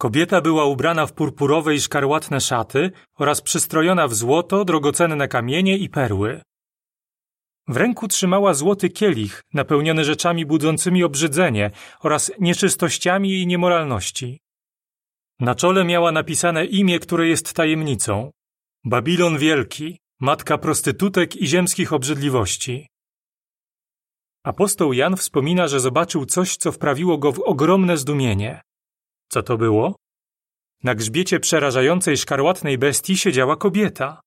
Kobieta 0.00 0.40
była 0.40 0.64
ubrana 0.64 1.06
w 1.06 1.12
purpurowe 1.12 1.74
i 1.74 1.80
szkarłatne 1.80 2.40
szaty 2.40 2.90
oraz 3.18 3.40
przystrojona 3.40 4.08
w 4.08 4.14
złoto, 4.14 4.64
drogocenne 4.64 5.28
kamienie 5.28 5.78
i 5.78 5.88
perły. 5.88 6.42
W 7.68 7.76
ręku 7.76 8.08
trzymała 8.08 8.54
złoty 8.54 8.90
kielich 8.90 9.42
napełniony 9.54 10.04
rzeczami 10.04 10.46
budzącymi 10.46 11.04
obrzydzenie 11.04 11.70
oraz 12.00 12.32
nieczystościami 12.38 13.42
i 13.42 13.46
niemoralności. 13.46 14.40
Na 15.40 15.54
czole 15.54 15.84
miała 15.84 16.12
napisane 16.12 16.64
imię, 16.64 16.98
które 16.98 17.28
jest 17.28 17.54
tajemnicą. 17.54 18.30
Babilon 18.84 19.38
Wielki, 19.38 19.98
matka 20.20 20.58
prostytutek 20.58 21.36
i 21.36 21.46
ziemskich 21.46 21.92
obrzydliwości. 21.92 22.86
Apostoł 24.44 24.92
Jan 24.92 25.16
wspomina, 25.16 25.68
że 25.68 25.80
zobaczył 25.80 26.26
coś, 26.26 26.56
co 26.56 26.72
wprawiło 26.72 27.18
go 27.18 27.32
w 27.32 27.40
ogromne 27.40 27.96
zdumienie. 27.96 28.60
Co 29.32 29.42
to 29.42 29.56
było? 29.56 29.96
Na 30.84 30.94
grzbiecie 30.94 31.40
przerażającej 31.40 32.16
szkarłatnej 32.16 32.78
bestii 32.78 33.16
siedziała 33.16 33.56
kobieta. 33.56 34.20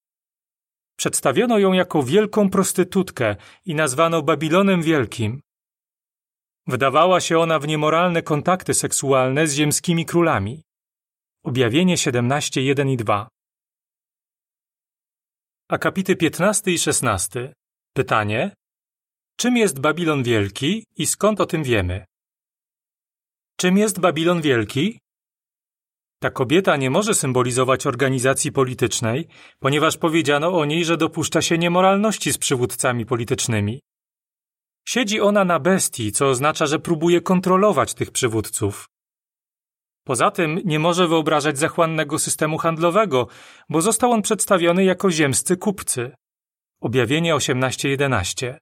Przedstawiono 0.98 1.60
ją 1.60 1.74
jako 1.74 2.04
wielką 2.04 2.50
prostytutkę 2.50 3.36
i 3.66 3.76
nazwano 3.76 4.22
Babilonem 4.22 4.82
Wielkim. 4.82 5.42
Wdawała 6.68 7.22
się 7.22 7.40
ona 7.40 7.60
w 7.60 7.68
niemoralne 7.68 8.22
kontakty 8.22 8.74
seksualne 8.74 9.48
z 9.48 9.54
ziemskimi 9.54 10.06
królami. 10.06 10.64
Objawienie 11.44 11.98
17:1 11.98 12.90
i 12.90 12.98
2. 12.98 13.28
Akapity 15.70 16.16
15 16.16 16.72
i 16.72 16.80
16. 16.80 17.54
Pytanie: 17.94 18.56
Czym 19.38 19.58
jest 19.58 19.80
Babilon 19.80 20.24
Wielki 20.24 20.86
i 20.98 21.06
skąd 21.08 21.42
o 21.42 21.46
tym 21.46 21.64
wiemy? 21.64 22.06
Czym 23.64 23.78
jest 23.78 24.00
Babilon 24.00 24.42
Wielki? 24.42 25.00
Ta 26.22 26.30
kobieta 26.32 26.76
nie 26.76 26.90
może 26.90 27.14
symbolizować 27.14 27.88
organizacji 27.88 28.52
politycznej, 28.52 29.28
ponieważ 29.60 29.98
powiedziano 29.98 30.60
o 30.60 30.66
niej, 30.66 30.86
że 30.86 30.98
dopuszcza 30.98 31.42
się 31.42 31.58
niemoralności 31.58 32.34
z 32.34 32.38
przywódcami 32.38 33.06
politycznymi. 33.06 33.82
Siedzi 34.88 35.22
ona 35.22 35.46
na 35.46 35.60
bestii, 35.60 36.12
co 36.12 36.30
oznacza, 36.30 36.66
że 36.66 36.80
próbuje 36.80 37.22
kontrolować 37.22 37.94
tych 37.94 38.12
przywódców. 38.12 38.90
Poza 40.06 40.32
tym 40.32 40.60
nie 40.66 40.80
może 40.80 41.08
wyobrażać 41.08 41.58
zachłannego 41.58 42.20
systemu 42.20 42.58
handlowego, 42.58 43.28
bo 43.70 43.82
został 43.82 44.12
on 44.12 44.22
przedstawiony 44.22 44.84
jako 44.84 45.12
ziemscy 45.12 45.58
kupcy. 45.58 46.12
Objawienie 46.82 47.36
18:11. 47.36 48.58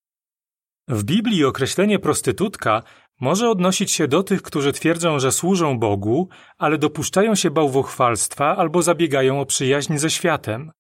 W 0.88 1.04
Biblii 1.04 1.46
określenie 1.46 2.00
prostytutka 2.00 2.84
może 3.22 3.50
odnosić 3.50 3.92
się 3.92 4.08
do 4.08 4.24
tych, 4.24 4.42
którzy 4.42 4.72
twierdzą, 4.74 5.20
że 5.20 5.32
służą 5.32 5.80
Bogu, 5.80 6.30
ale 6.58 6.78
dopuszczają 6.78 7.36
się 7.36 7.52
bałwochwalstwa 7.52 8.58
albo 8.58 8.82
zabiegają 8.82 9.42
o 9.42 9.46
przyjaźń 9.46 9.98
ze 9.98 10.10
światem. 10.10 10.72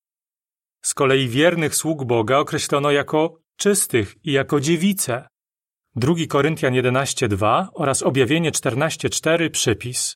Z 0.81 0.93
kolei 0.93 1.27
wiernych 1.27 1.75
sług 1.75 2.05
Boga 2.05 2.37
określono 2.37 2.91
jako 2.91 3.37
czystych 3.55 4.15
i 4.23 4.31
jako 4.31 4.59
dziewice. 4.59 5.27
2 5.95 6.13
Koryntian 6.29 6.73
11:2 6.73 7.67
oraz 7.73 8.03
Objawienie 8.03 8.51
14:4 8.51 9.49
przypis. 9.49 10.15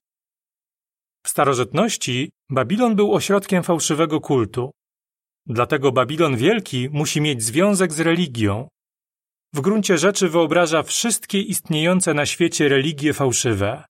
W 1.25 1.29
starożytności 1.29 2.31
Babilon 2.49 2.95
był 2.95 3.13
ośrodkiem 3.13 3.63
fałszywego 3.63 4.21
kultu. 4.21 4.71
Dlatego 5.45 5.91
Babilon 5.91 6.37
Wielki 6.37 6.89
musi 6.91 7.21
mieć 7.21 7.43
związek 7.43 7.93
z 7.93 7.99
religią, 7.99 8.67
w 9.55 9.61
gruncie 9.61 9.97
rzeczy 9.97 10.29
wyobraża 10.29 10.83
wszystkie 10.83 11.41
istniejące 11.41 12.13
na 12.13 12.25
świecie 12.25 12.69
religie 12.69 13.13
fałszywe. 13.13 13.85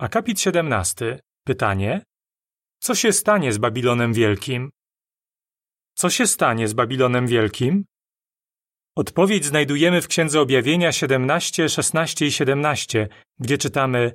Akapit 0.00 0.40
17. 0.40 1.20
Pytanie: 1.44 2.02
Co 2.78 2.94
się 2.94 3.12
stanie 3.12 3.52
z 3.52 3.58
Babilonem 3.58 4.12
Wielkim? 4.12 4.70
Co 5.94 6.10
się 6.10 6.26
stanie 6.26 6.68
z 6.68 6.72
Babilonem 6.72 7.26
Wielkim? 7.26 7.84
Odpowiedź 8.96 9.44
znajdujemy 9.44 10.02
w 10.02 10.08
Księdze 10.08 10.40
Objawienia 10.40 10.92
17, 10.92 11.68
16 11.68 12.26
i 12.26 12.32
17, 12.32 13.08
gdzie 13.38 13.58
czytamy: 13.58 14.12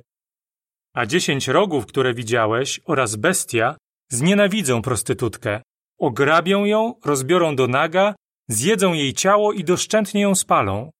A 0.94 1.06
dziesięć 1.06 1.48
rogów, 1.48 1.86
które 1.86 2.14
widziałeś, 2.14 2.80
oraz 2.84 3.16
bestia 3.16 3.76
znienawidzą 4.10 4.82
prostytutkę, 4.82 5.62
ograbią 5.98 6.64
ją, 6.64 6.94
rozbiorą 7.04 7.56
do 7.56 7.66
naga 7.68 8.14
zjedzą 8.52 8.92
jej 8.92 9.12
ciało 9.12 9.52
i 9.52 9.64
doszczętnie 9.64 10.20
ją 10.20 10.34
spalą. 10.34 10.90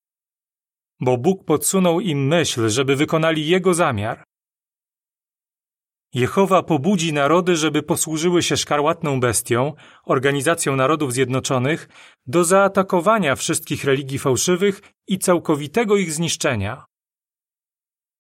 Bo 1.01 1.19
Bóg 1.19 1.45
podsunął 1.45 2.01
im 2.01 2.27
myśl, 2.27 2.69
żeby 2.69 2.97
wykonali 2.97 3.47
Jego 3.47 3.75
zamiar. 3.75 4.25
Jehowa 6.15 6.63
pobudzi 6.63 7.13
narody, 7.13 7.57
żeby 7.57 7.83
posłużyły 7.83 8.43
się 8.43 8.57
szkarłatną 8.57 9.21
bestią, 9.21 9.73
Organizacją 10.05 10.77
Narodów 10.77 11.13
Zjednoczonych, 11.13 11.89
do 12.27 12.45
zaatakowania 12.45 13.37
wszystkich 13.37 13.85
religii 13.85 14.19
fałszywych 14.19 14.81
i 15.09 15.19
całkowitego 15.19 15.97
ich 15.97 16.13
zniszczenia. 16.13 16.85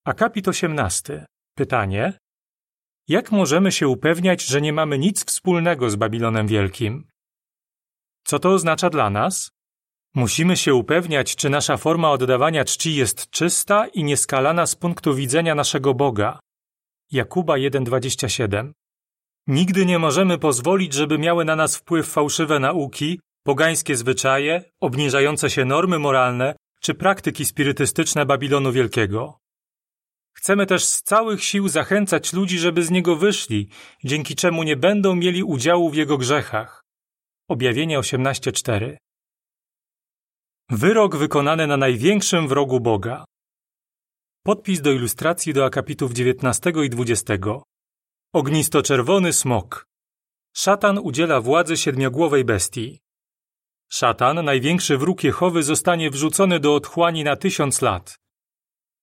Akapit 0.07 0.49
18. 0.49 1.27
Pytanie: 1.55 2.18
Jak 3.09 3.33
możemy 3.33 3.73
się 3.73 3.88
upewniać, 3.88 4.45
że 4.45 4.61
nie 4.61 4.73
mamy 4.73 4.99
nic 4.99 5.25
wspólnego 5.25 5.90
z 5.90 5.97
Babilonem 5.97 6.47
Wielkim? 6.47 7.12
Co 8.24 8.38
to 8.38 8.50
oznacza 8.50 8.90
dla 8.90 9.11
nas? 9.11 9.50
Musimy 10.14 10.56
się 10.56 10.74
upewniać, 10.74 11.37
czy 11.37 11.50
nasza 11.50 11.76
forma 11.76 12.11
oddawania 12.11 12.64
czci 12.64 12.94
jest 12.94 13.30
czysta 13.30 13.87
i 13.87 14.04
nieskalana 14.04 14.66
z 14.66 14.74
punktu 14.74 15.14
widzenia 15.14 15.54
naszego 15.54 15.94
Boga. 15.94 16.38
Jakuba 17.12 17.54
1:27. 17.54 18.72
Nigdy 19.46 19.87
nie 19.87 19.98
możemy 19.98 20.38
pozwolić, 20.38 20.92
żeby 20.92 21.18
miały 21.18 21.44
na 21.44 21.56
nas 21.56 21.76
wpływ 21.76 22.08
fałszywe 22.08 22.58
nauki, 22.58 23.20
pogańskie 23.44 23.96
zwyczaje, 23.96 24.64
obniżające 24.80 25.50
się 25.50 25.64
normy 25.64 25.98
moralne 25.98 26.56
czy 26.80 26.94
praktyki 26.94 27.44
spirytystyczne 27.44 28.26
Babilonu 28.26 28.72
Wielkiego. 28.72 29.38
Chcemy 30.37 30.66
też 30.66 30.85
z 30.85 31.02
całych 31.02 31.44
sił 31.44 31.68
zachęcać 31.68 32.32
ludzi, 32.32 32.58
żeby 32.58 32.82
z 32.82 32.90
niego 32.90 33.16
wyszli, 33.16 33.68
dzięki 34.04 34.35
czemu 34.35 34.62
nie 34.62 34.76
będą 34.76 35.14
mieli 35.14 35.42
udziału 35.42 35.90
w 35.90 35.94
jego 35.94 36.18
grzechach. 36.18 36.82
Objawienie 37.52 37.98
18:4 37.98 38.96
Wyrok 40.70 41.16
wykonany 41.16 41.66
na 41.66 41.76
największym 41.76 42.48
wrogu 42.48 42.80
Boga. 42.80 43.24
Podpis 44.44 44.80
do 44.80 44.92
ilustracji 44.92 45.52
do 45.52 45.64
akapitów 45.64 46.12
19 46.12 46.72
i 46.84 46.90
20. 46.90 47.34
Ognistoczerwony 48.32 49.32
smok. 49.32 49.86
Szatan 50.56 50.98
udziela 50.98 51.40
władzy 51.40 51.76
siedmiogłowej 51.76 52.44
bestii. 52.44 53.00
Szatan, 53.90 54.44
największy 54.44 54.98
wróg 54.98 55.24
Jehowy, 55.24 55.62
zostanie 55.62 56.10
wrzucony 56.10 56.60
do 56.60 56.74
otchłani 56.74 57.24
na 57.24 57.36
tysiąc 57.36 57.82
lat. 57.82 58.16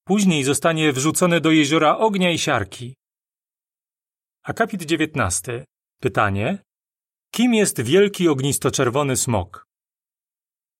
Później 0.03 0.43
zostanie 0.43 0.93
wrzucony 0.93 1.41
do 1.41 1.51
jeziora 1.51 1.97
ognia 1.97 2.31
i 2.31 2.37
siarki. 2.37 2.95
Akapit 4.43 4.81
19. 4.83 5.65
Pytanie: 6.01 6.68
Kim 7.31 7.53
jest 7.53 7.81
wielki 7.81 8.27
ognistoczerwony 8.27 9.15
smok? 9.15 9.65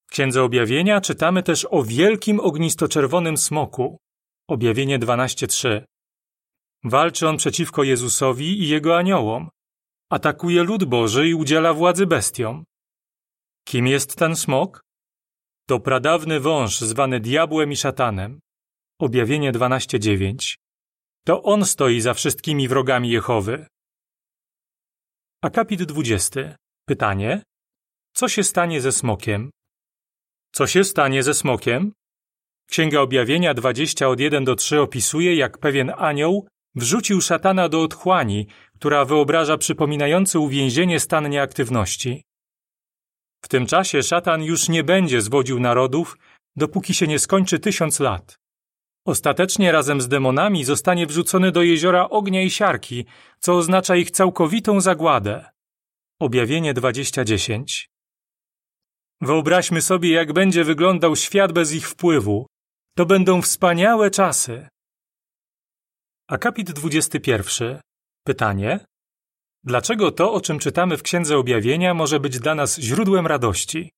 W 0.07 0.11
Księdze 0.11 0.43
Objawienia 0.43 1.01
czytamy 1.01 1.43
też 1.43 1.67
o 1.69 1.83
wielkim 1.83 2.39
ognistoczerwonym 2.39 3.37
smoku. 3.37 3.97
Objawienie 4.47 4.99
12:3. 4.99 5.85
Walczy 6.83 7.27
on 7.27 7.37
przeciwko 7.37 7.83
Jezusowi 7.83 8.63
i 8.63 8.67
jego 8.67 8.97
aniołom. 8.97 9.49
Atakuje 10.11 10.63
lud 10.63 10.83
Boży 10.83 11.27
i 11.27 11.33
udziela 11.33 11.73
władzy 11.73 12.05
bestiom. 12.05 12.63
Kim 13.67 13.87
jest 13.87 14.15
ten 14.15 14.35
smok? 14.35 14.81
To 15.67 15.79
pradawny 15.79 16.39
wąż 16.39 16.79
zwany 16.79 17.19
diabłem 17.19 17.71
i 17.71 17.75
szatanem. 17.75 18.39
Objawienie 18.99 19.51
12:9. 19.51 20.55
To 21.25 21.43
on 21.43 21.65
stoi 21.65 22.01
za 22.01 22.13
wszystkimi 22.13 22.67
wrogami 22.67 23.09
Jehowy. 23.09 23.67
Akapit 25.41 25.83
20. 25.83 26.55
Pytanie: 26.85 27.43
Co 28.13 28.27
się 28.27 28.43
stanie 28.43 28.81
ze 28.81 28.91
smokiem? 28.91 29.49
Co 30.53 30.67
się 30.67 30.83
stanie 30.83 31.23
ze 31.23 31.33
smokiem? 31.33 31.91
Księga 32.69 33.01
Objawienia 33.01 33.53
20 33.53 34.07
od 34.07 34.19
1 34.19 34.43
do 34.45 34.55
3 34.55 34.81
opisuje, 34.81 35.35
jak 35.35 35.57
pewien 35.57 35.93
anioł 35.97 36.47
wrzucił 36.75 37.21
szatana 37.21 37.69
do 37.69 37.81
otchłani, 37.81 38.47
która 38.75 39.05
wyobraża 39.05 39.57
przypominający 39.57 40.39
uwięzienie 40.39 40.99
stan 40.99 41.29
nieaktywności. 41.29 42.23
W 43.43 43.47
tym 43.47 43.65
czasie 43.65 44.03
szatan 44.03 44.43
już 44.43 44.69
nie 44.69 44.83
będzie 44.83 45.21
zwodził 45.21 45.59
narodów, 45.59 46.17
dopóki 46.55 46.93
się 46.93 47.07
nie 47.07 47.19
skończy 47.19 47.59
tysiąc 47.59 47.99
lat. 47.99 48.37
Ostatecznie 49.05 49.71
razem 49.71 50.01
z 50.01 50.07
demonami 50.07 50.63
zostanie 50.63 51.07
wrzucony 51.07 51.51
do 51.51 51.61
jeziora 51.61 52.09
ognia 52.09 52.41
i 52.43 52.49
siarki, 52.49 53.05
co 53.39 53.57
oznacza 53.57 53.95
ich 53.95 54.11
całkowitą 54.11 54.81
zagładę. 54.81 55.45
Objawienie 56.19 56.73
2010 56.73 57.89
Wyobraźmy 59.21 59.81
sobie, 59.81 60.11
jak 60.11 60.33
będzie 60.33 60.63
wyglądał 60.63 61.15
świat 61.15 61.51
bez 61.51 61.73
ich 61.73 61.89
wpływu. 61.89 62.47
To 62.97 63.05
będą 63.05 63.41
wspaniałe 63.41 64.11
czasy. 64.11 64.67
Akapit 66.27 66.71
21. 66.71 67.81
Pytanie: 68.23 68.85
Dlaczego 69.63 70.11
to, 70.11 70.33
o 70.33 70.41
czym 70.41 70.59
czytamy 70.59 70.97
w 70.97 71.03
Księdze 71.03 71.37
Objawienia, 71.37 71.93
może 71.93 72.19
być 72.19 72.39
dla 72.39 72.55
nas 72.55 72.79
źródłem 72.79 73.27
radości? 73.27 73.91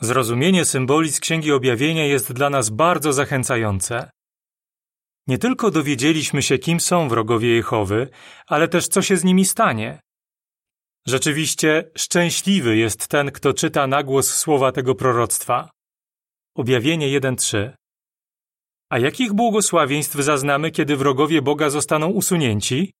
Zrozumienie 0.00 0.64
symboli 0.64 1.12
z 1.12 1.20
Księgi 1.20 1.52
Objawienia 1.52 2.04
jest 2.04 2.32
dla 2.32 2.50
nas 2.50 2.70
bardzo 2.70 3.12
zachęcające. 3.12 4.10
Nie 5.26 5.38
tylko 5.38 5.70
dowiedzieliśmy 5.70 6.42
się, 6.42 6.58
kim 6.58 6.80
są 6.80 7.08
wrogowie 7.08 7.48
Jehowy, 7.48 8.08
ale 8.46 8.68
też 8.68 8.88
co 8.88 9.02
się 9.02 9.16
z 9.16 9.24
nimi 9.24 9.44
stanie. 9.44 10.00
Rzeczywiście 11.06 11.90
szczęśliwy 11.96 12.76
jest 12.76 13.08
ten, 13.08 13.30
kto 13.30 13.54
czyta 13.54 13.86
na 13.86 14.02
głos 14.02 14.34
słowa 14.34 14.72
tego 14.72 14.94
proroctwa. 14.94 15.70
Objawienie 16.56 17.20
1:3. 17.20 17.70
A 18.90 18.98
jakich 18.98 19.32
błogosławieństw 19.32 20.14
zaznamy, 20.16 20.70
kiedy 20.70 20.96
wrogowie 20.96 21.42
Boga 21.42 21.70
zostaną 21.70 22.06
usunięci? 22.10 22.92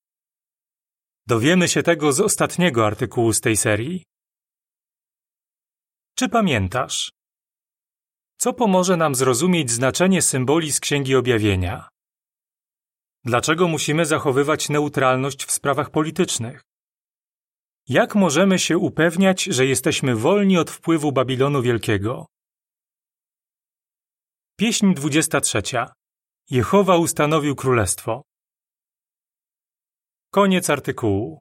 Dowiemy 1.26 1.68
się 1.68 1.82
tego 1.82 2.12
z 2.12 2.20
ostatniego 2.20 2.86
artykułu 2.86 3.32
z 3.32 3.40
tej 3.40 3.56
serii. 3.56 4.04
Czy 6.18 6.28
pamiętasz? 6.28 7.12
Co 8.38 8.52
pomoże 8.52 8.96
nam 8.96 9.14
zrozumieć 9.14 9.70
znaczenie 9.70 10.22
symboli 10.22 10.72
z 10.72 10.80
Księgi 10.80 11.14
Objawienia? 11.16 11.88
Dlaczego 13.24 13.68
musimy 13.68 14.06
zachowywać 14.06 14.68
neutralność 14.68 15.44
w 15.44 15.52
sprawach 15.52 15.90
politycznych? 15.90 16.62
Jak 17.88 18.14
możemy 18.14 18.58
się 18.58 18.78
upewniać, 18.78 19.42
że 19.42 19.66
jesteśmy 19.66 20.16
wolni 20.16 20.58
od 20.58 20.70
wpływu 20.70 21.12
Babilonu 21.12 21.62
Wielkiego? 21.62 22.26
Pieśń 24.58 24.94
23. 24.94 25.62
Jehowa 26.50 26.96
ustanowił 26.96 27.54
królestwo. 27.56 28.22
Koniec 30.30 30.70
artykułu. 30.70 31.34